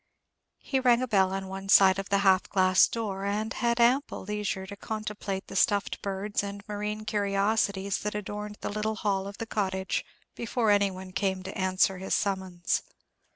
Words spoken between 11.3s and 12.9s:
to answer his summons.